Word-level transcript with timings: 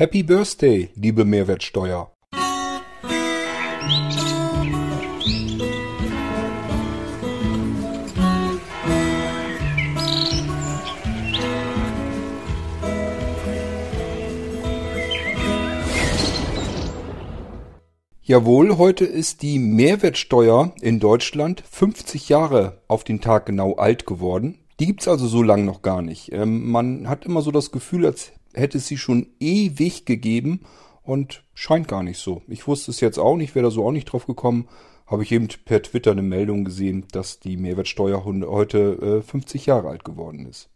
Happy 0.00 0.22
Birthday, 0.22 0.88
liebe 0.94 1.26
Mehrwertsteuer. 1.26 2.10
Jawohl, 18.22 18.78
heute 18.78 19.04
ist 19.04 19.42
die 19.42 19.58
Mehrwertsteuer 19.58 20.72
in 20.80 20.98
Deutschland 20.98 21.62
50 21.70 22.30
Jahre 22.30 22.80
auf 22.88 23.04
den 23.04 23.20
Tag 23.20 23.44
genau 23.44 23.74
alt 23.74 24.06
geworden. 24.06 24.60
Die 24.80 24.86
gibt's 24.86 25.06
also 25.06 25.26
so 25.26 25.42
lange 25.42 25.64
noch 25.64 25.82
gar 25.82 26.00
nicht. 26.00 26.32
Ähm, 26.32 26.70
man 26.70 27.06
hat 27.06 27.26
immer 27.26 27.42
so 27.42 27.50
das 27.50 27.70
Gefühl, 27.70 28.06
als 28.06 28.32
hätte 28.54 28.78
es 28.78 28.86
sie 28.86 28.98
schon 28.98 29.26
ewig 29.38 30.04
gegeben 30.04 30.60
und 31.02 31.44
scheint 31.54 31.88
gar 31.88 32.02
nicht 32.02 32.18
so. 32.18 32.42
Ich 32.48 32.66
wusste 32.66 32.90
es 32.90 33.00
jetzt 33.00 33.18
auch 33.18 33.36
nicht, 33.36 33.54
wäre 33.54 33.64
da 33.64 33.70
so 33.70 33.86
auch 33.86 33.92
nicht 33.92 34.06
drauf 34.06 34.26
gekommen. 34.26 34.68
Habe 35.06 35.22
ich 35.24 35.32
eben 35.32 35.48
per 35.64 35.82
Twitter 35.82 36.12
eine 36.12 36.22
Meldung 36.22 36.64
gesehen, 36.64 37.06
dass 37.10 37.40
die 37.40 37.56
Mehrwertsteuer 37.56 38.24
heute 38.24 39.18
äh, 39.18 39.22
50 39.22 39.66
Jahre 39.66 39.88
alt 39.88 40.04
geworden 40.04 40.46
ist. 40.46 40.70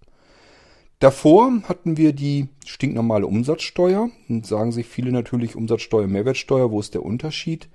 Davor 0.99 1.53
hatten 1.65 1.97
wir 1.97 2.13
die 2.13 2.49
stinknormale 2.65 3.27
Umsatzsteuer. 3.27 4.11
Und 4.29 4.47
sagen 4.47 4.73
sich 4.73 4.87
viele 4.87 5.13
natürlich 5.13 5.55
Umsatzsteuer, 5.55 6.07
Mehrwertsteuer, 6.07 6.71
wo 6.71 6.81
ist 6.81 6.95
der 6.95 7.05
Unterschied? 7.05 7.69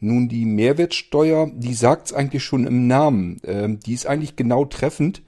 Nun, 0.00 0.28
die 0.28 0.44
Mehrwertsteuer, 0.44 1.50
die 1.52 1.74
sagt's 1.74 2.12
eigentlich 2.12 2.44
schon 2.44 2.66
im 2.66 2.86
Namen. 2.86 3.40
Ähm, 3.44 3.80
die 3.80 3.94
ist 3.94 4.06
eigentlich 4.06 4.36
genau 4.36 4.64
treffend. 4.64 5.22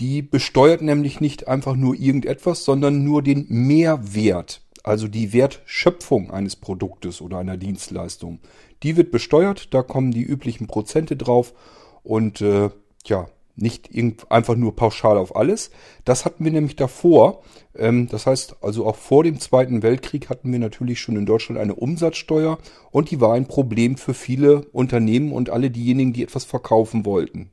Die 0.00 0.22
besteuert 0.22 0.82
nämlich 0.82 1.20
nicht 1.20 1.48
einfach 1.48 1.76
nur 1.76 1.94
irgendetwas, 1.94 2.64
sondern 2.64 3.04
nur 3.04 3.22
den 3.22 3.46
Mehrwert, 3.48 4.62
also 4.82 5.06
die 5.06 5.32
Wertschöpfung 5.32 6.30
eines 6.30 6.56
Produktes 6.56 7.20
oder 7.20 7.38
einer 7.38 7.56
Dienstleistung. 7.56 8.40
Die 8.82 8.96
wird 8.96 9.12
besteuert, 9.12 9.72
da 9.74 9.82
kommen 9.82 10.10
die 10.10 10.22
üblichen 10.22 10.66
Prozente 10.66 11.16
drauf 11.16 11.54
und 12.02 12.40
äh, 12.40 12.70
ja, 13.04 13.28
nicht 13.54 13.90
einfach 14.30 14.56
nur 14.56 14.74
pauschal 14.74 15.18
auf 15.18 15.36
alles. 15.36 15.70
Das 16.04 16.24
hatten 16.24 16.44
wir 16.44 16.52
nämlich 16.52 16.76
davor. 16.76 17.42
Ähm, 17.76 18.08
das 18.08 18.26
heißt, 18.26 18.56
also 18.62 18.86
auch 18.86 18.96
vor 18.96 19.24
dem 19.24 19.40
Zweiten 19.40 19.82
Weltkrieg 19.82 20.30
hatten 20.30 20.50
wir 20.50 20.58
natürlich 20.58 21.00
schon 21.00 21.16
in 21.16 21.26
Deutschland 21.26 21.60
eine 21.60 21.74
Umsatzsteuer 21.74 22.58
und 22.90 23.10
die 23.10 23.20
war 23.20 23.34
ein 23.34 23.46
Problem 23.46 23.96
für 23.96 24.14
viele 24.14 24.66
Unternehmen 24.72 25.32
und 25.32 25.50
alle 25.50 25.70
diejenigen, 25.70 26.12
die 26.12 26.22
etwas 26.22 26.44
verkaufen 26.44 27.04
wollten. 27.04 27.50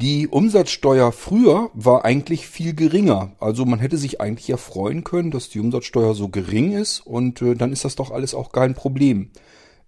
Die 0.00 0.28
Umsatzsteuer 0.28 1.12
früher 1.12 1.70
war 1.74 2.06
eigentlich 2.06 2.46
viel 2.46 2.74
geringer. 2.74 3.32
Also 3.38 3.66
man 3.66 3.80
hätte 3.80 3.98
sich 3.98 4.18
eigentlich 4.18 4.48
erfreuen 4.48 5.04
können, 5.04 5.30
dass 5.30 5.50
die 5.50 5.60
Umsatzsteuer 5.60 6.14
so 6.14 6.28
gering 6.28 6.72
ist 6.72 7.00
und 7.00 7.42
äh, 7.42 7.54
dann 7.54 7.70
ist 7.70 7.84
das 7.84 7.96
doch 7.96 8.10
alles 8.10 8.34
auch 8.34 8.50
kein 8.50 8.74
Problem. 8.74 9.30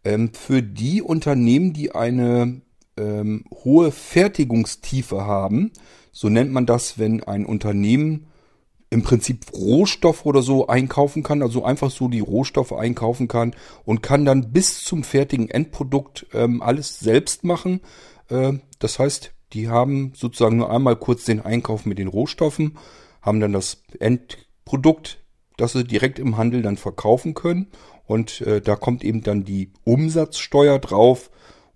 Ähm, 0.04 0.34
für 0.34 0.62
die 0.62 1.00
Unternehmen, 1.00 1.72
die 1.72 1.94
eine 1.94 2.60
ähm, 2.98 3.44
hohe 3.64 3.90
Fertigungstiefe 3.90 5.24
haben. 5.24 5.72
So 6.12 6.28
nennt 6.28 6.52
man 6.52 6.66
das, 6.66 6.98
wenn 6.98 7.24
ein 7.24 7.46
Unternehmen 7.46 8.26
im 8.90 9.02
Prinzip 9.02 9.46
Rohstoff 9.54 10.26
oder 10.26 10.42
so 10.42 10.66
einkaufen 10.66 11.22
kann, 11.22 11.40
also 11.40 11.64
einfach 11.64 11.90
so 11.90 12.08
die 12.08 12.20
Rohstoffe 12.20 12.74
einkaufen 12.74 13.28
kann 13.28 13.54
und 13.86 14.02
kann 14.02 14.26
dann 14.26 14.52
bis 14.52 14.84
zum 14.84 15.04
fertigen 15.04 15.48
Endprodukt 15.48 16.26
ähm, 16.34 16.60
alles 16.60 17.00
selbst 17.00 17.44
machen. 17.44 17.80
Äh, 18.28 18.58
das 18.78 18.98
heißt, 18.98 19.32
die 19.52 19.68
haben 19.68 20.12
sozusagen 20.14 20.56
nur 20.56 20.70
einmal 20.70 20.96
kurz 20.96 21.24
den 21.24 21.40
Einkauf 21.40 21.86
mit 21.86 21.98
den 21.98 22.08
Rohstoffen, 22.08 22.78
haben 23.20 23.40
dann 23.40 23.52
das 23.52 23.82
Endprodukt, 24.00 25.18
das 25.56 25.72
sie 25.72 25.84
direkt 25.84 26.18
im 26.18 26.36
Handel 26.36 26.62
dann 26.62 26.76
verkaufen 26.76 27.34
können. 27.34 27.68
Und 28.06 28.40
äh, 28.42 28.60
da 28.60 28.76
kommt 28.76 29.04
eben 29.04 29.22
dann 29.22 29.44
die 29.44 29.70
Umsatzsteuer 29.84 30.78
drauf, 30.78 31.30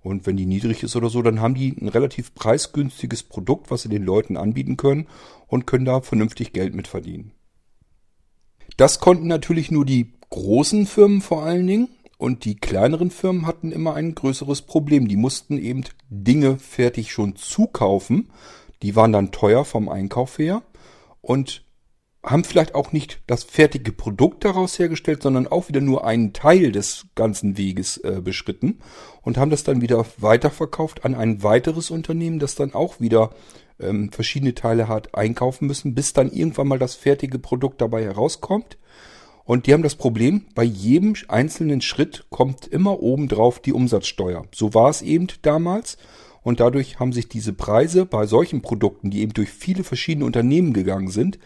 und 0.06 0.24
wenn 0.24 0.36
die 0.36 0.46
niedrig 0.46 0.84
ist 0.84 0.94
oder 0.94 1.08
so, 1.08 1.20
dann 1.20 1.40
haben 1.40 1.56
die 1.56 1.74
ein 1.80 1.88
relativ 1.88 2.32
preisgünstiges 2.32 3.24
Produkt, 3.24 3.72
was 3.72 3.82
sie 3.82 3.88
den 3.88 4.04
Leuten 4.04 4.36
anbieten 4.36 4.76
können 4.76 5.08
und 5.48 5.66
können 5.66 5.84
da 5.84 6.00
vernünftig 6.00 6.52
Geld 6.52 6.76
mit 6.76 6.86
verdienen. 6.86 7.32
Das 8.76 9.00
konnten 9.00 9.26
natürlich 9.26 9.72
nur 9.72 9.84
die 9.84 10.12
großen 10.30 10.86
Firmen 10.86 11.22
vor 11.22 11.42
allen 11.42 11.66
Dingen. 11.66 11.88
Und 12.18 12.44
die 12.44 12.56
kleineren 12.56 13.10
Firmen 13.10 13.46
hatten 13.46 13.72
immer 13.72 13.94
ein 13.94 14.14
größeres 14.14 14.62
Problem. 14.62 15.08
Die 15.08 15.16
mussten 15.16 15.58
eben 15.58 15.84
Dinge 16.08 16.58
fertig 16.58 17.12
schon 17.12 17.36
zukaufen. 17.36 18.30
Die 18.82 18.96
waren 18.96 19.12
dann 19.12 19.32
teuer 19.32 19.64
vom 19.64 19.88
Einkauf 19.88 20.38
her. 20.38 20.62
Und 21.20 21.66
haben 22.26 22.44
vielleicht 22.44 22.74
auch 22.74 22.92
nicht 22.92 23.20
das 23.28 23.44
fertige 23.44 23.92
Produkt 23.92 24.44
daraus 24.44 24.78
hergestellt, 24.78 25.22
sondern 25.22 25.46
auch 25.46 25.68
wieder 25.68 25.80
nur 25.80 26.04
einen 26.04 26.32
Teil 26.32 26.72
des 26.72 27.06
ganzen 27.14 27.56
Weges 27.56 27.98
äh, 27.98 28.20
beschritten 28.22 28.80
und 29.22 29.38
haben 29.38 29.50
das 29.50 29.62
dann 29.62 29.80
wieder 29.80 30.04
weiterverkauft 30.18 31.04
an 31.04 31.14
ein 31.14 31.44
weiteres 31.44 31.90
Unternehmen, 31.90 32.40
das 32.40 32.56
dann 32.56 32.74
auch 32.74 32.98
wieder 32.98 33.30
ähm, 33.78 34.10
verschiedene 34.10 34.54
Teile 34.54 34.88
hat 34.88 35.14
einkaufen 35.14 35.68
müssen, 35.68 35.94
bis 35.94 36.12
dann 36.12 36.32
irgendwann 36.32 36.66
mal 36.66 36.80
das 36.80 36.96
fertige 36.96 37.38
Produkt 37.38 37.80
dabei 37.80 38.02
herauskommt. 38.02 38.76
Und 39.46 39.66
die 39.66 39.72
haben 39.72 39.84
das 39.84 39.94
Problem, 39.94 40.42
bei 40.54 40.64
jedem 40.64 41.14
einzelnen 41.28 41.80
Schritt 41.80 42.26
kommt 42.30 42.66
immer 42.66 43.00
obendrauf 43.00 43.60
die 43.60 43.72
Umsatzsteuer. 43.72 44.44
So 44.52 44.74
war 44.74 44.90
es 44.90 45.02
eben 45.02 45.28
damals. 45.42 45.96
Und 46.42 46.60
dadurch 46.60 46.98
haben 46.98 47.12
sich 47.12 47.28
diese 47.28 47.52
Preise 47.52 48.06
bei 48.06 48.26
solchen 48.26 48.60
Produkten, 48.60 49.10
die 49.10 49.20
eben 49.20 49.32
durch 49.32 49.50
viele 49.50 49.84
verschiedene 49.84 50.26
Unternehmen 50.26 50.72
gegangen 50.72 51.08
sind, 51.08 51.38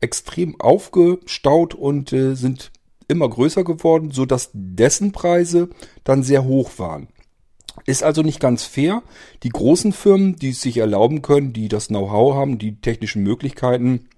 extrem 0.00 0.60
aufgestaut 0.60 1.74
und 1.74 2.12
äh, 2.12 2.34
sind 2.34 2.72
immer 3.06 3.28
größer 3.28 3.64
geworden, 3.64 4.10
so 4.10 4.26
dass 4.26 4.50
dessen 4.52 5.12
Preise 5.12 5.68
dann 6.04 6.22
sehr 6.22 6.44
hoch 6.44 6.70
waren. 6.78 7.08
Ist 7.86 8.02
also 8.02 8.22
nicht 8.22 8.40
ganz 8.40 8.64
fair. 8.64 9.02
Die 9.42 9.48
großen 9.48 9.92
Firmen, 9.92 10.36
die 10.36 10.50
es 10.50 10.60
sich 10.60 10.78
erlauben 10.78 11.22
können, 11.22 11.52
die 11.52 11.68
das 11.68 11.88
Know-how 11.88 12.34
haben, 12.34 12.58
die 12.58 12.80
technischen 12.80 13.22
Möglichkeiten, 13.22 14.08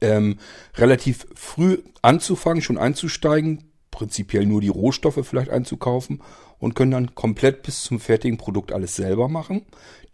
ähm, 0.00 0.38
relativ 0.76 1.26
früh 1.34 1.78
anzufangen, 2.02 2.62
schon 2.62 2.78
einzusteigen, 2.78 3.64
prinzipiell 3.90 4.46
nur 4.46 4.60
die 4.60 4.68
Rohstoffe 4.68 5.26
vielleicht 5.26 5.50
einzukaufen 5.50 6.22
und 6.58 6.74
können 6.74 6.92
dann 6.92 7.14
komplett 7.14 7.62
bis 7.62 7.82
zum 7.82 8.00
fertigen 8.00 8.38
Produkt 8.38 8.72
alles 8.72 8.96
selber 8.96 9.28
machen. 9.28 9.62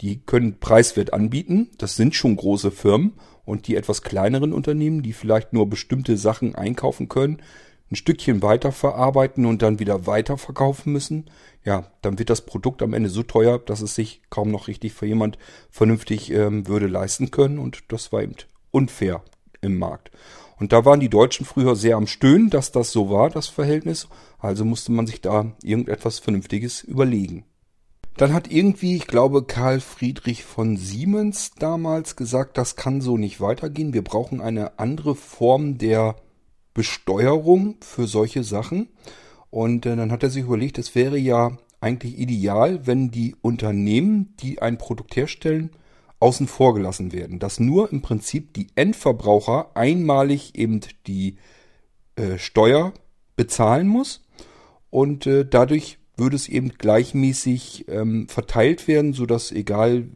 Die 0.01 0.21
können 0.21 0.59
preiswert 0.59 1.13
anbieten. 1.13 1.71
Das 1.79 1.97
sind 1.97 2.15
schon 2.15 2.37
große 2.37 2.71
Firmen 2.71 3.15
und 3.45 3.69
die 3.69 3.77
etwas 3.77 4.03
kleineren 4.03 4.53
Unternehmen, 4.53 5.03
die 5.03 5.13
vielleicht 5.13 5.53
nur 5.53 5.69
bestimmte 5.69 6.17
Sachen 6.17 6.55
einkaufen 6.55 7.09
können, 7.09 7.43
ein 7.91 7.97
Stückchen 7.97 8.43
weiterverarbeiten 8.43 9.45
und 9.45 9.63
dann 9.63 9.79
wieder 9.79 10.07
weiterverkaufen 10.07 10.93
müssen, 10.93 11.31
ja, 11.65 11.91
dann 12.03 12.19
wird 12.19 12.31
das 12.31 12.43
Produkt 12.43 12.83
am 12.83 12.95
Ende 12.95 13.09
so 13.09 13.23
teuer, 13.23 13.59
dass 13.59 13.83
es 13.83 13.95
sich 13.95 14.23
kaum 14.31 14.51
noch 14.51 14.69
richtig 14.69 14.93
für 14.93 15.07
jemand 15.07 15.39
vernünftig 15.71 16.31
ähm, 16.31 16.67
würde 16.67 16.87
leisten 16.87 17.31
können 17.31 17.59
und 17.59 17.85
das 17.89 18.13
war 18.13 18.23
eben 18.23 18.35
unfair 18.71 19.23
im 19.65 19.79
Markt. 19.79 20.11
Und 20.59 20.73
da 20.73 20.85
waren 20.85 21.01
die 21.01 21.09
Deutschen 21.09 21.45
früher 21.45 21.75
sehr 21.75 21.97
am 21.97 22.07
Stöhnen, 22.07 22.51
dass 22.51 22.71
das 22.71 22.93
so 22.93 23.11
war, 23.11 23.31
das 23.31 23.49
Verhältnis. 23.49 24.09
Also 24.39 24.65
musste 24.65 24.93
man 24.93 25.07
sich 25.07 25.21
da 25.21 25.53
irgendetwas 25.63 26.21
Vernünftiges 26.21 26.83
überlegen. 26.83 27.45
Dann 28.17 28.33
hat 28.33 28.51
irgendwie, 28.51 28.95
ich 28.95 29.09
glaube, 29.09 29.45
Karl 29.45 29.81
Friedrich 29.81 30.45
von 30.45 30.77
Siemens 30.77 31.51
damals 31.59 32.15
gesagt, 32.15 32.57
das 32.57 32.77
kann 32.77 33.01
so 33.01 33.17
nicht 33.17 33.41
weitergehen. 33.41 33.93
Wir 33.93 34.05
brauchen 34.05 34.41
eine 34.41 34.79
andere 34.79 35.17
Form 35.17 35.79
der 35.79 36.15
Besteuerung 36.75 37.77
für 37.81 38.07
solche 38.07 38.45
Sachen. 38.45 38.89
Und 39.51 39.87
äh, 39.87 39.97
dann 39.97 40.13
hat 40.13 40.23
er 40.23 40.31
sich 40.31 40.45
überlegt, 40.45 40.79
es 40.79 40.95
wäre 40.95 41.19
ja 41.19 41.59
eigentlich 41.81 42.19
ideal, 42.19 42.87
wenn 42.87 43.11
die 43.11 43.35
Unternehmen, 43.43 44.35
die 44.41 44.63
ein 44.63 44.79
Produkt 44.79 45.17
herstellen, 45.17 45.71
außen 46.25 46.47
vor 46.47 46.75
gelassen 46.75 47.13
werden. 47.13 47.39
Dass 47.39 47.61
nur 47.61 47.93
im 47.93 48.01
Prinzip 48.01 48.55
die 48.55 48.69
Endverbraucher 48.75 49.77
einmalig 49.77 50.57
eben 50.57 50.81
die 51.07 51.37
äh, 52.17 52.39
Steuer 52.39 52.95
bezahlen 53.37 53.87
muss 53.87 54.25
und 54.89 55.27
äh, 55.27 55.45
dadurch 55.45 55.99
würde 56.17 56.37
es 56.37 56.49
eben 56.49 56.71
gleichmäßig 56.71 57.87
ähm, 57.89 58.27
verteilt 58.29 58.89
werden, 58.89 59.13
so 59.13 59.27
dass 59.27 59.53
egal 59.53 60.09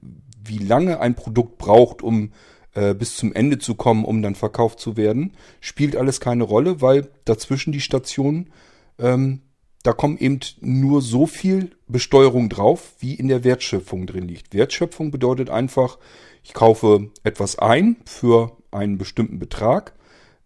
wie 0.42 0.58
lange 0.58 1.00
ein 1.00 1.14
Produkt 1.14 1.58
braucht, 1.58 2.02
um 2.02 2.32
äh, 2.72 2.94
bis 2.94 3.16
zum 3.16 3.34
Ende 3.34 3.58
zu 3.58 3.74
kommen, 3.74 4.06
um 4.06 4.22
dann 4.22 4.34
verkauft 4.34 4.80
zu 4.80 4.96
werden, 4.96 5.32
spielt 5.60 5.94
alles 5.94 6.20
keine 6.20 6.44
Rolle, 6.44 6.80
weil 6.80 7.10
dazwischen 7.26 7.72
die 7.72 7.80
Stationen, 7.80 8.50
ähm, 8.98 9.42
da 9.88 9.94
kommt 9.94 10.20
eben 10.20 10.40
nur 10.60 11.00
so 11.00 11.26
viel 11.26 11.70
Besteuerung 11.86 12.50
drauf, 12.50 12.92
wie 12.98 13.14
in 13.14 13.26
der 13.26 13.42
Wertschöpfung 13.42 14.06
drin 14.06 14.28
liegt. 14.28 14.52
Wertschöpfung 14.52 15.10
bedeutet 15.10 15.48
einfach, 15.48 15.96
ich 16.42 16.52
kaufe 16.52 17.10
etwas 17.24 17.58
ein 17.58 17.96
für 18.04 18.54
einen 18.70 18.98
bestimmten 18.98 19.38
Betrag, 19.38 19.94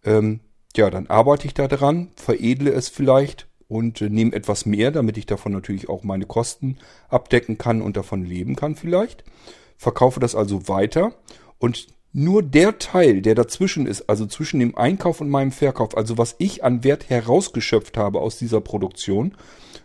ähm, 0.05 0.39
ja, 0.77 0.89
dann 0.89 1.07
arbeite 1.07 1.45
ich 1.45 1.53
da 1.53 1.67
dran, 1.67 2.11
veredle 2.15 2.71
es 2.71 2.87
vielleicht, 2.87 3.49
und 3.67 3.99
äh, 4.01 4.09
nehme 4.09 4.31
etwas 4.31 4.65
mehr, 4.65 4.91
damit 4.91 5.17
ich 5.17 5.25
davon 5.25 5.51
natürlich 5.51 5.89
auch 5.89 6.03
meine 6.03 6.25
Kosten 6.25 6.77
abdecken 7.09 7.57
kann 7.57 7.81
und 7.81 7.97
davon 7.97 8.23
leben 8.23 8.55
kann 8.55 8.75
vielleicht. 8.75 9.25
Verkaufe 9.75 10.21
das 10.21 10.35
also 10.35 10.69
weiter 10.69 11.15
und 11.59 11.87
nur 12.13 12.43
der 12.43 12.77
Teil, 12.77 13.21
der 13.21 13.33
dazwischen 13.33 13.87
ist, 13.87 14.07
also 14.07 14.27
zwischen 14.27 14.59
dem 14.59 14.77
Einkauf 14.77 15.19
und 15.19 15.29
meinem 15.29 15.51
Verkauf, 15.51 15.97
also 15.97 16.17
was 16.17 16.35
ich 16.37 16.63
an 16.63 16.83
Wert 16.83 17.09
herausgeschöpft 17.09 17.97
habe 17.97 18.21
aus 18.21 18.37
dieser 18.37 18.61
Produktion, 18.61 19.35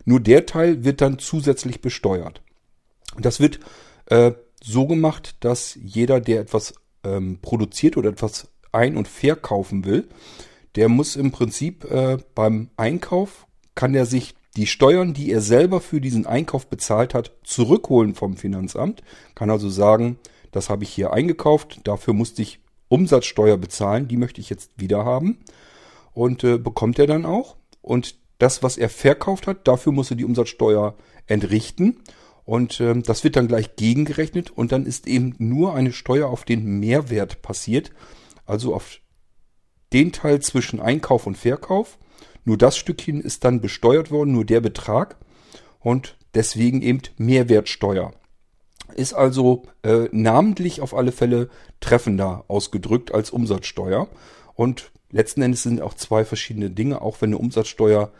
nur 0.05 0.21
der 0.21 0.45
Teil 0.45 0.85
wird 0.85 1.01
dann 1.01 1.19
zusätzlich 1.19 1.81
besteuert. 1.81 2.43
Das 3.19 3.41
wird 3.41 3.61
äh, 4.07 4.33
so 4.63 4.87
gemacht, 4.87 5.37
dass 5.41 5.79
jeder, 5.83 6.21
der 6.21 6.43
etwas 6.43 6.75
ähm, 7.03 7.39
produziert 7.41 7.97
oder 7.97 8.11
etwas 8.11 8.49
ein- 8.73 8.99
und 8.99 9.09
verkaufen 9.09 9.87
will, 9.87 10.09
der 10.77 10.89
muss 10.89 11.17
im 11.17 11.31
Prinzip 11.31 11.91
äh, 11.91 12.19
beim 12.35 12.69
Einkauf, 12.77 13.47
kann 13.75 13.95
er 13.95 14.07
sich 14.07 14.35
die 14.57 14.67
Steuern, 14.67 15.15
die 15.15 15.31
er 15.31 15.41
selber 15.41 15.81
für 15.81 16.01
diesen 16.01 16.27
Einkauf 16.27 16.67
bezahlt 16.67 17.15
hat, 17.15 17.33
zurückholen 17.45 18.15
vom 18.15 18.37
Finanzamt. 18.37 19.03
Kann 19.35 19.51
also 19.51 19.69
sagen, 19.69 20.19
das 20.53 20.71
habe 20.71 20.85
ich 20.85 20.91
hier 20.91 21.13
eingekauft, 21.13 21.81
dafür 21.85 22.15
musste 22.15 22.43
ich 22.43 22.61
Umsatzsteuer 22.89 23.57
bezahlen, 23.57 24.09
die 24.09 24.17
möchte 24.17 24.41
ich 24.41 24.51
jetzt 24.51 24.71
wieder 24.77 25.05
haben. 25.05 25.39
Und 26.13 26.43
äh, 26.43 26.59
bekommt 26.59 26.99
er 26.99 27.07
dann 27.07 27.25
auch. 27.27 27.57
Und 27.83 28.17
das, 28.39 28.63
was 28.63 28.77
er 28.77 28.89
verkauft 28.89 29.47
hat, 29.47 29.69
dafür 29.69 29.93
muss 29.93 30.11
er 30.11 30.17
die 30.17 30.25
Umsatzsteuer 30.25 30.97
entrichten. 31.27 32.01
Und 32.45 32.81
ähm, 32.81 33.03
das 33.03 33.25
wird 33.25 33.37
dann 33.37 33.49
gleich 33.49 33.77
gegengerechnet 33.77 34.51
und 34.51 34.73
dann 34.73 34.87
ist 34.87 35.07
eben 35.07 35.35
nur 35.39 35.75
eine 35.75 35.93
Steuer 35.93 36.29
auf 36.29 36.45
den 36.45 36.81
Mehrwert 36.81 37.43
passiert. 37.43 37.93
Also 38.47 38.75
auf 38.75 39.01
den 39.93 40.13
Teil 40.13 40.41
zwischen 40.41 40.81
Einkauf 40.81 41.27
und 41.27 41.37
Verkauf. 41.37 41.99
Nur 42.45 42.57
das 42.57 42.79
Stückchen 42.79 43.21
ist 43.21 43.45
dann 43.45 43.61
besteuert 43.61 44.11
worden, 44.11 44.33
nur 44.33 44.47
der 44.47 44.61
Betrag. 44.61 45.17
Und 45.81 46.17
deswegen 46.35 46.81
eben 46.81 47.03
Mehrwertsteuer. 47.19 48.13
Ist 48.95 49.15
also 49.15 49.63
äh, 49.83 50.09
namentlich 50.13 50.81
auf 50.81 50.95
alle 50.95 51.13
Fälle 51.13 51.49
treffender 51.81 52.45
ausgedrückt 52.49 53.15
als 53.15 53.31
Umsatzsteuer. 53.31 54.09
Und 54.55 54.91
letzten 55.11 55.43
Endes 55.43 55.63
sind 55.63 55.81
auch 55.81 55.95
zwei 55.95 56.25
verschiedene 56.25 56.71
Dinge, 56.71 57.01
auch 57.01 57.21
wenn 57.21 57.31
eine 57.31 57.39
Umsatzsteuer 57.39 58.11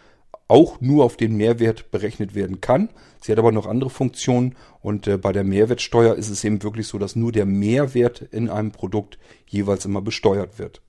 auch 0.49 0.81
nur 0.81 1.05
auf 1.05 1.17
den 1.17 1.37
Mehrwert 1.37 1.91
berechnet 1.91 2.35
werden 2.35 2.61
kann. 2.61 2.89
Sie 3.21 3.33
hat 3.33 3.39
aber 3.39 3.53
noch 3.53 3.67
andere 3.67 3.91
Funktionen 3.91 4.57
und 4.81 5.07
äh, 5.07 5.19
bei 5.19 5.33
der 5.33 5.45
Mehrwertsteuer 5.45 6.15
ist 6.15 6.31
es 6.31 6.43
eben 6.45 6.63
wirklich 6.63 6.87
so, 6.87 6.99
dass 6.99 7.17
nur 7.17 7.33
der 7.33 7.45
Mehrwert 7.45 8.23
in 8.23 8.49
einem 8.49 8.73
Produkt 8.73 9.19
jeweils 9.47 9.85
immer 9.85 10.01
besteuert 10.01 10.59
wird. 10.59 10.81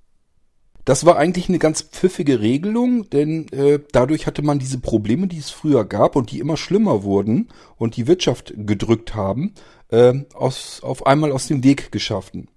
Das 0.85 1.05
war 1.05 1.17
eigentlich 1.17 1.49
eine 1.49 1.59
ganz 1.59 1.81
pfiffige 1.81 2.39
Regelung, 2.39 3.09
denn 3.09 3.47
äh, 3.49 3.79
dadurch 3.91 4.25
hatte 4.27 4.41
man 4.41 4.59
diese 4.59 4.79
Probleme, 4.79 5.27
die 5.27 5.37
es 5.37 5.49
früher 5.49 5.85
gab 5.85 6.15
und 6.15 6.31
die 6.31 6.39
immer 6.39 6.57
schlimmer 6.57 7.03
wurden 7.03 7.49
und 7.77 7.95
die 7.95 8.07
Wirtschaft 8.07 8.53
gedrückt 8.55 9.13
haben, 9.13 9.53
äh, 9.89 10.13
aus, 10.33 10.81
auf 10.81 11.05
einmal 11.05 11.31
aus 11.31 11.47
dem 11.47 11.63
Weg 11.63 11.91
geschaffen. 11.91 12.47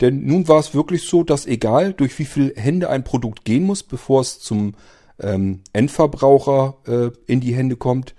Denn 0.00 0.24
nun 0.24 0.48
war 0.48 0.60
es 0.60 0.74
wirklich 0.74 1.04
so, 1.04 1.22
dass 1.24 1.46
egal 1.46 1.92
durch 1.92 2.18
wie 2.18 2.24
viele 2.24 2.54
Hände 2.54 2.88
ein 2.90 3.04
Produkt 3.04 3.44
gehen 3.44 3.64
muss, 3.64 3.82
bevor 3.82 4.20
es 4.20 4.40
zum 4.40 4.74
ähm, 5.18 5.60
Endverbraucher 5.72 6.76
äh, 6.86 7.10
in 7.30 7.40
die 7.40 7.54
Hände 7.54 7.76
kommt, 7.76 8.14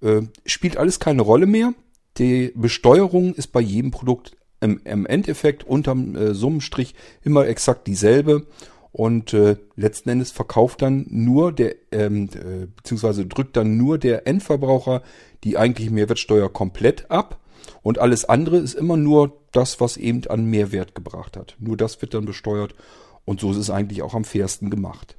äh, 0.00 0.22
spielt 0.46 0.76
alles 0.76 1.00
keine 1.00 1.22
Rolle 1.22 1.46
mehr. 1.46 1.74
Die 2.18 2.52
Besteuerung 2.54 3.34
ist 3.34 3.48
bei 3.52 3.60
jedem 3.60 3.90
Produkt 3.90 4.36
im, 4.60 4.80
im 4.84 5.06
Endeffekt 5.06 5.64
unterm 5.64 6.14
äh, 6.14 6.34
Summenstrich 6.34 6.94
immer 7.22 7.46
exakt 7.46 7.86
dieselbe 7.86 8.46
und 8.94 9.34
äh, 9.34 9.56
letzten 9.74 10.08
Endes 10.08 10.30
verkauft 10.30 10.80
dann 10.80 11.04
nur 11.10 11.50
der, 11.52 11.74
ähm, 11.90 12.28
äh, 12.32 12.66
beziehungsweise 12.76 13.26
drückt 13.26 13.56
dann 13.56 13.76
nur 13.76 13.98
der 13.98 14.28
Endverbraucher 14.28 15.02
die 15.42 15.58
eigentliche 15.58 15.90
Mehrwertsteuer 15.90 16.48
komplett 16.48 17.10
ab 17.10 17.40
und 17.82 17.98
alles 17.98 18.24
andere 18.24 18.58
ist 18.58 18.74
immer 18.74 18.96
nur 18.96 19.42
das, 19.50 19.80
was 19.80 19.96
eben 19.96 20.24
an 20.28 20.44
Mehrwert 20.44 20.94
gebracht 20.94 21.36
hat. 21.36 21.56
Nur 21.58 21.76
das 21.76 22.00
wird 22.02 22.14
dann 22.14 22.24
besteuert 22.24 22.76
und 23.24 23.40
so 23.40 23.50
ist 23.50 23.56
es 23.56 23.68
eigentlich 23.68 24.02
auch 24.02 24.14
am 24.14 24.22
fairsten 24.22 24.70
gemacht. 24.70 25.16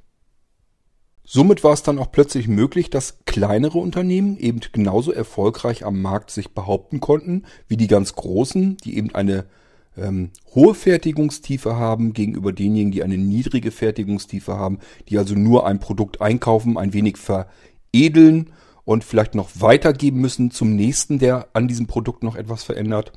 Somit 1.22 1.62
war 1.62 1.74
es 1.74 1.82
dann 1.82 1.98
auch 1.98 2.10
plötzlich 2.10 2.48
möglich, 2.48 2.88
dass 2.88 3.18
kleinere 3.26 3.76
Unternehmen 3.76 4.38
eben 4.38 4.60
genauso 4.72 5.12
erfolgreich 5.12 5.84
am 5.84 6.00
Markt 6.00 6.30
sich 6.30 6.54
behaupten 6.54 7.00
konnten 7.00 7.44
wie 7.68 7.76
die 7.76 7.88
ganz 7.88 8.14
großen, 8.14 8.78
die 8.78 8.96
eben 8.96 9.14
eine 9.14 9.44
ähm, 9.96 10.30
hohe 10.54 10.74
Fertigungstiefe 10.74 11.76
haben 11.76 12.12
gegenüber 12.12 12.52
denjenigen, 12.52 12.92
die 12.92 13.02
eine 13.02 13.18
niedrige 13.18 13.70
Fertigungstiefe 13.70 14.56
haben, 14.56 14.78
die 15.08 15.18
also 15.18 15.34
nur 15.34 15.66
ein 15.66 15.80
Produkt 15.80 16.20
einkaufen, 16.20 16.76
ein 16.76 16.92
wenig 16.92 17.16
veredeln 17.16 18.50
und 18.84 19.04
vielleicht 19.04 19.34
noch 19.34 19.50
weitergeben 19.54 20.20
müssen 20.20 20.50
zum 20.50 20.76
nächsten, 20.76 21.18
der 21.18 21.48
an 21.52 21.68
diesem 21.68 21.86
Produkt 21.86 22.22
noch 22.22 22.36
etwas 22.36 22.62
verändert. 22.62 23.12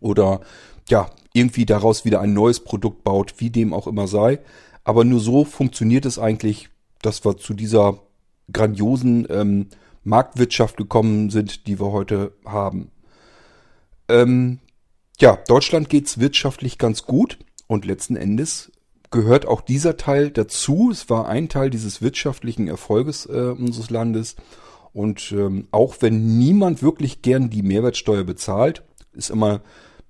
Oder 0.00 0.40
ja, 0.88 1.10
irgendwie 1.32 1.66
daraus 1.66 2.04
wieder 2.04 2.20
ein 2.20 2.34
neues 2.34 2.60
Produkt 2.60 3.04
baut, 3.04 3.34
wie 3.38 3.50
dem 3.50 3.72
auch 3.72 3.86
immer 3.86 4.08
sei. 4.08 4.40
Aber 4.82 5.04
nur 5.04 5.20
so 5.20 5.44
funktioniert 5.44 6.04
es 6.04 6.18
eigentlich 6.18 6.68
dass 7.04 7.24
wir 7.24 7.36
zu 7.36 7.54
dieser 7.54 7.98
grandiosen 8.52 9.26
ähm, 9.30 9.66
Marktwirtschaft 10.04 10.76
gekommen 10.76 11.30
sind, 11.30 11.66
die 11.66 11.78
wir 11.78 11.92
heute 11.92 12.32
haben. 12.44 12.90
Ähm, 14.08 14.58
ja, 15.20 15.38
Deutschland 15.48 15.88
geht's 15.88 16.18
wirtschaftlich 16.18 16.78
ganz 16.78 17.04
gut 17.04 17.38
und 17.66 17.84
letzten 17.84 18.16
Endes 18.16 18.72
gehört 19.10 19.46
auch 19.46 19.60
dieser 19.60 19.96
Teil 19.96 20.30
dazu. 20.30 20.90
Es 20.90 21.08
war 21.08 21.28
ein 21.28 21.48
Teil 21.48 21.70
dieses 21.70 22.02
wirtschaftlichen 22.02 22.66
Erfolges 22.66 23.26
äh, 23.26 23.54
unseres 23.56 23.90
Landes. 23.90 24.34
Und 24.92 25.32
ähm, 25.32 25.68
auch 25.70 25.96
wenn 26.00 26.38
niemand 26.38 26.82
wirklich 26.82 27.22
gern 27.22 27.48
die 27.48 27.62
Mehrwertsteuer 27.62 28.24
bezahlt, 28.24 28.82
ist 29.12 29.30
immer 29.30 29.60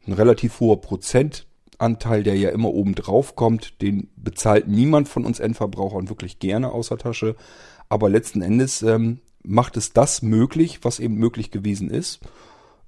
ein 0.06 0.14
relativ 0.14 0.60
hoher 0.60 0.80
Prozent 0.80 1.46
Anteil, 1.78 2.22
der 2.22 2.36
ja 2.36 2.50
immer 2.50 2.70
oben 2.72 2.94
drauf 2.94 3.36
kommt, 3.36 3.82
den 3.82 4.08
bezahlt 4.16 4.68
niemand 4.68 5.08
von 5.08 5.24
uns 5.24 5.40
Endverbrauchern 5.40 6.08
wirklich 6.08 6.38
gerne 6.38 6.72
außer 6.72 6.96
Tasche. 6.96 7.36
Aber 7.88 8.08
letzten 8.08 8.42
Endes 8.42 8.82
ähm, 8.82 9.20
macht 9.42 9.76
es 9.76 9.92
das 9.92 10.22
möglich, 10.22 10.80
was 10.82 11.00
eben 11.00 11.16
möglich 11.16 11.50
gewesen 11.50 11.90
ist. 11.90 12.20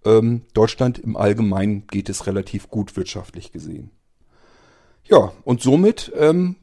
Ähm, 0.06 0.42
Deutschland 0.54 0.98
im 0.98 1.16
Allgemeinen 1.16 1.86
geht 1.88 2.08
es 2.08 2.26
relativ 2.26 2.70
gut 2.70 2.96
wirtschaftlich 2.96 3.52
gesehen. 3.52 3.90
Ja, 5.04 5.32
und 5.44 5.60
somit 5.60 6.12
ähm, 6.16 6.56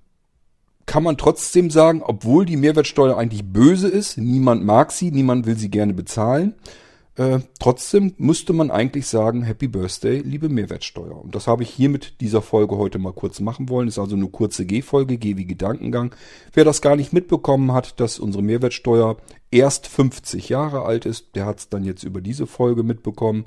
kann 0.86 1.04
man 1.04 1.18
trotzdem 1.18 1.70
sagen, 1.70 2.02
obwohl 2.04 2.46
die 2.46 2.58
Mehrwertsteuer 2.58 3.18
eigentlich 3.18 3.44
böse 3.44 3.88
ist, 3.88 4.18
niemand 4.18 4.66
mag 4.66 4.92
sie, 4.92 5.12
niemand 5.12 5.46
will 5.46 5.58
sie 5.58 5.70
gerne 5.70 5.94
bezahlen, 5.94 6.56
äh, 7.16 7.40
trotzdem 7.60 8.16
müsste 8.18 8.54
man 8.54 8.72
eigentlich 8.72 9.08
sagen, 9.08 9.44
Happy 9.44 9.68
Birthday, 9.68 10.20
liebe 10.20 10.50
Mehrwertsteuer. 10.50 11.22
Und 11.22 11.36
das 11.36 11.46
habe 11.46 11.62
ich 11.62 11.70
hier 11.70 11.90
mit 11.90 12.22
dieser 12.22 12.42
Folge 12.42 12.78
heute 12.78 12.98
mal 12.98 13.14
kurz 13.14 13.40
machen 13.40 13.70
wollen. 13.70 13.88
Ist 13.88 14.00
also 14.00 14.16
eine 14.16 14.30
kurze 14.30 14.66
G-Folge, 14.66 15.18
G 15.18 15.38
wie 15.38 15.46
Gedankengang. 15.46 16.16
Wer 16.54 16.66
das 16.66 16.82
gar 16.82 16.96
nicht 16.96 17.14
mitbekommen 17.14 17.72
hat, 17.72 18.00
dass 18.00 18.18
unsere 18.18 18.44
Mehrwertsteuer 18.44 19.18
erst 19.52 19.86
50 19.88 20.50
Jahre 20.50 20.86
alt 20.86 21.06
ist, 21.06 21.36
der 21.36 21.46
hat 21.46 21.60
es 21.60 21.70
dann 21.70 21.84
jetzt 21.84 22.04
über 22.04 22.20
diese 22.20 22.48
Folge 22.48 22.82
mitbekommen. 22.82 23.46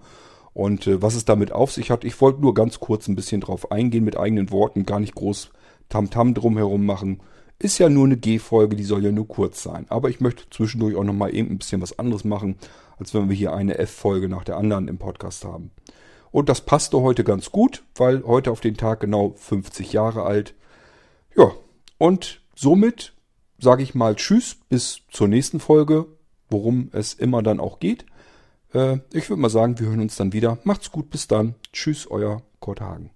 Und 0.55 0.87
äh, 0.87 1.03
was 1.03 1.17
es 1.17 1.25
damit 1.25 1.51
auf 1.51 1.73
sich 1.73 1.91
hat, 1.91 2.05
ich 2.05 2.21
wollte 2.21 2.41
nur 2.41 2.55
ganz 2.55 2.79
kurz 2.79 3.09
ein 3.09 3.17
bisschen 3.17 3.41
drauf 3.41 3.73
eingehen 3.73 4.05
mit 4.05 4.17
eigenen 4.17 4.53
Worten, 4.53 4.87
gar 4.87 5.01
nicht 5.01 5.17
groß 5.17 5.51
Tamtam 5.89 6.29
-Tam 6.29 6.35
drumherum 6.35 6.87
machen. 6.87 7.21
Ist 7.59 7.79
ja 7.79 7.89
nur 7.89 8.05
eine 8.05 8.17
G-Folge, 8.17 8.77
die 8.77 8.85
soll 8.85 9.05
ja 9.05 9.13
nur 9.13 9.27
kurz 9.27 9.63
sein. 9.63 9.87
Aber 9.89 10.11
ich 10.11 10.21
möchte 10.21 10.45
zwischendurch 10.51 10.95
auch 10.97 11.05
nochmal 11.05 11.35
eben 11.35 11.51
ein 11.51 11.59
bisschen 11.59 11.81
was 11.81 11.99
anderes 11.99 12.25
machen 12.25 12.57
als 12.99 13.15
wenn 13.15 13.29
wir 13.29 13.37
hier 13.37 13.53
eine 13.53 13.79
F-Folge 13.79 14.29
nach 14.29 14.45
der 14.45 14.57
anderen 14.57 14.89
im 14.89 14.99
Podcast 14.99 15.45
haben. 15.45 15.71
Und 16.31 16.49
das 16.49 16.61
passte 16.61 17.01
heute 17.01 17.25
ganz 17.25 17.51
gut, 17.51 17.85
weil 17.95 18.23
heute 18.25 18.51
auf 18.51 18.61
den 18.61 18.77
Tag 18.77 19.01
genau 19.01 19.35
50 19.37 19.93
Jahre 19.93 20.25
alt. 20.25 20.55
Ja, 21.37 21.53
und 21.99 22.41
somit 22.55 23.15
sage 23.59 23.83
ich 23.83 23.95
mal 23.95 24.17
Tschüss 24.17 24.57
bis 24.69 25.01
zur 25.11 25.29
nächsten 25.29 25.61
Folge, 25.61 26.07
worum 26.51 26.91
es 26.93 27.15
immer 27.15 27.43
dann 27.43 27.61
auch 27.61 27.79
geht. 27.79 28.05
Äh, 28.75 28.99
ich 29.13 29.31
würde 29.31 29.41
mal 29.41 29.49
sagen, 29.49 29.79
wir 29.79 29.89
hören 29.89 30.01
uns 30.01 30.17
dann 30.17 30.33
wieder. 30.33 30.59
Macht's 30.65 30.91
gut, 30.93 31.11
bis 31.11 31.27
dann. 31.27 31.55
Tschüss, 31.73 32.11
euer 32.11 32.43
Kurt 32.61 32.81
Hagen. 32.81 33.16